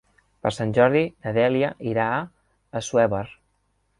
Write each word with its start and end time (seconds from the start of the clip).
Per 0.45 0.51
Sant 0.53 0.71
Jordi 0.77 1.03
na 1.25 1.33
Dèlia 1.35 1.69
irà 1.91 2.07
a 2.15 2.25
Assuévar. 2.81 3.23